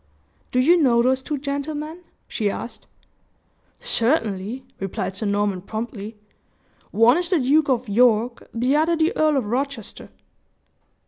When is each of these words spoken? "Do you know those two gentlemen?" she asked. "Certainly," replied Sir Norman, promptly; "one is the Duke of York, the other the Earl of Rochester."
"Do 0.51 0.59
you 0.59 0.77
know 0.81 1.03
those 1.03 1.21
two 1.21 1.37
gentlemen?" 1.37 1.99
she 2.27 2.49
asked. 2.49 2.87
"Certainly," 3.79 4.65
replied 4.79 5.15
Sir 5.15 5.27
Norman, 5.27 5.61
promptly; 5.61 6.17
"one 6.89 7.17
is 7.19 7.29
the 7.29 7.37
Duke 7.37 7.69
of 7.69 7.87
York, 7.87 8.49
the 8.51 8.75
other 8.75 8.95
the 8.95 9.15
Earl 9.15 9.37
of 9.37 9.45
Rochester." 9.45 10.09